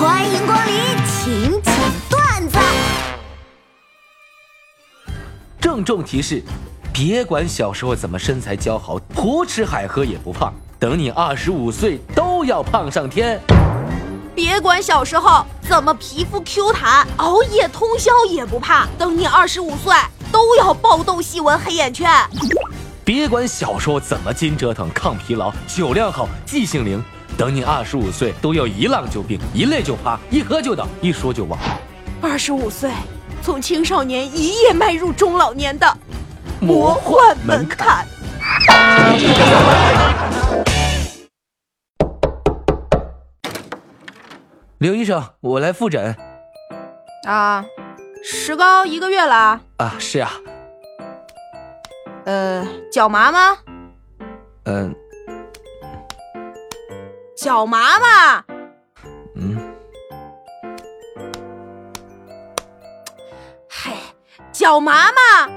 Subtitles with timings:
[0.00, 0.74] 欢迎光临
[1.04, 1.74] 请讲
[2.08, 2.58] 段子。
[5.60, 6.42] 郑重提示：
[6.90, 10.54] 别管小时候怎么身材姣好，胡吃海喝也不胖。
[10.78, 13.38] 等你二十五岁，都要胖上天。
[14.34, 18.88] 别管小时候怎么皮肤 Q 弹，熬夜通宵也不怕。
[18.96, 19.94] 等你二十五岁，
[20.32, 22.10] 都要爆痘、细纹、黑眼圈。
[23.04, 27.04] 别管小时候怎么筋折腾、抗疲劳、酒量好、记性灵，
[27.40, 31.58] 等你二十五岁，都要一浪就病，一累就趴，一喝就倒，一说就忘。
[32.20, 32.90] 二十五岁，
[33.40, 35.86] 从青少年一夜迈入中老年的
[36.60, 38.06] 魔幻门槛。
[44.76, 46.14] 刘医生，我来复诊。
[47.26, 47.64] 啊，
[48.22, 49.58] 石膏一个月了。
[49.78, 50.30] 啊，是啊。
[52.26, 53.56] 呃，脚麻吗？
[54.64, 54.94] 嗯。
[57.40, 58.44] 脚麻吗？
[59.34, 59.74] 嗯。
[63.66, 63.92] 嘿，
[64.52, 65.48] 脚麻吗？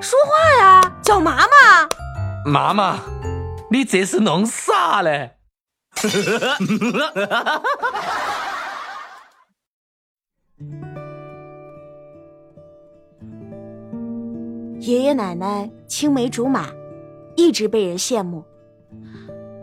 [0.00, 1.46] 说话呀，脚麻吗？
[2.46, 3.00] 妈妈，
[3.70, 5.32] 你这是弄啥嘞？
[14.80, 16.70] 爷爷奶奶青梅竹马，
[17.36, 18.42] 一直被人羡慕。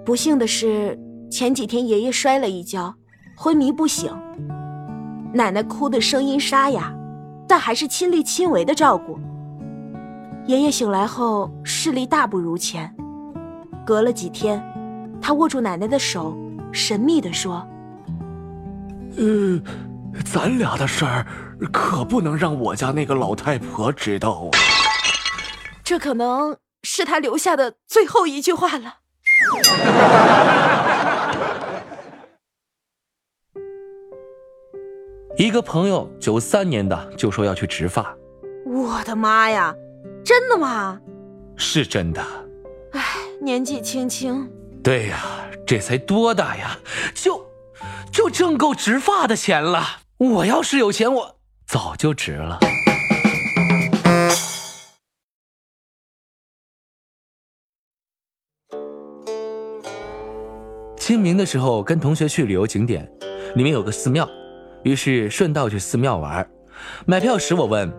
[0.05, 0.99] 不幸的是，
[1.35, 2.95] 前几天爷爷摔了一跤，
[3.35, 4.09] 昏迷不醒。
[5.33, 6.95] 奶奶哭的声音沙哑，
[7.45, 9.19] 但还是亲力亲为的照顾。
[10.45, 12.89] 爷爷醒来后视力大不如前，
[13.85, 14.63] 隔了几天。
[15.21, 16.37] 他握住奶奶的手，
[16.71, 17.67] 神秘地说
[19.19, 19.61] ：“呃，
[20.23, 21.27] 咱俩的事儿
[21.69, 24.57] 可不能让我家那个老太婆知道啊。”
[25.83, 28.99] 这可能是他留下的最后一句话了。
[35.55, 38.13] 个朋友九三年的就说要去植发，
[38.65, 39.73] 我的妈呀，
[40.21, 40.99] 真的吗？
[41.55, 42.21] 是真的。
[42.91, 43.01] 唉，
[43.41, 44.51] 年纪轻轻。
[44.83, 46.77] 对呀，这才多大呀，
[47.13, 47.41] 就
[48.11, 50.01] 就挣够植发的钱了。
[50.17, 52.59] 我要是有钱，我早就植了。
[60.97, 63.09] 清明的时候，跟同学去旅游景点，
[63.55, 64.27] 里面有个寺庙，
[64.85, 66.47] 于是顺道去寺庙玩。
[67.07, 67.91] 买票时，我问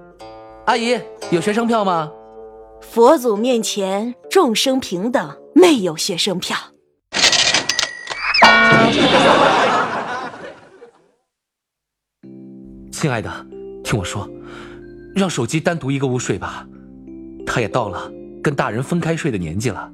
[0.67, 0.97] 阿姨
[1.33, 2.09] ：“有学生票吗？”
[2.81, 6.57] 佛祖面前，众生平等，没有学生票。
[12.93, 13.29] 亲爱的，
[13.83, 14.31] 听我说，
[15.17, 16.65] 让手机单独一个屋睡吧。
[17.45, 18.09] 他也到了
[18.41, 19.91] 跟大人分开睡的年纪了。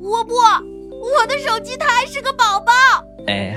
[0.00, 2.72] 我不，我的手机它还是个宝宝。
[3.28, 3.56] 哎。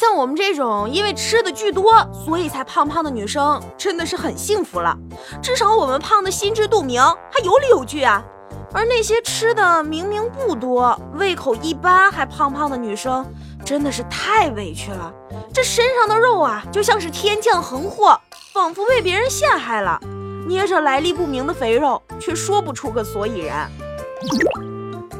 [0.00, 1.92] 像我们这种因为吃的巨多，
[2.24, 4.96] 所以才胖胖的女生，真的是很幸福了。
[5.42, 8.24] 至少我们胖的心知肚明，还有理有据啊。
[8.72, 13.30] 而那些吃的明明不多，胃口一般还胖胖的女生，
[13.62, 15.12] 真的是太委屈了。
[15.52, 18.18] 这身上的肉啊，就像是天降横祸，
[18.54, 20.00] 仿佛被别人陷害了，
[20.48, 23.70] 捏着来历不明的肥肉，却说不出个所以然。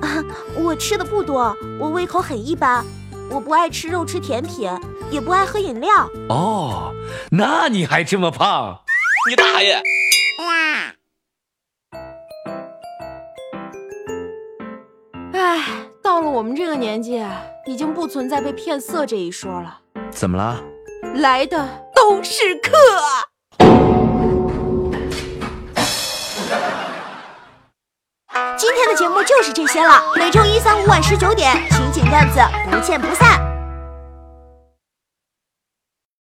[0.01, 0.25] 啊
[0.57, 2.83] 我吃的不多，我胃口很一般。
[3.31, 4.69] 我不爱吃肉，吃甜品，
[5.11, 5.89] 也不爱喝饮料。
[6.29, 6.93] 哦，
[7.31, 8.81] 那你还这么胖？
[9.29, 9.81] 你大爷！
[15.33, 15.65] 唉，
[16.03, 17.25] 到了我们这个年纪，
[17.67, 19.81] 已经不存在被骗色这一说了。
[20.11, 20.61] 怎么了？
[21.15, 22.73] 来的都是客。
[29.01, 29.99] 节目就是这些了。
[30.15, 32.39] 每周一、三、五晚十九点，情景段子
[32.71, 33.50] 不见不散。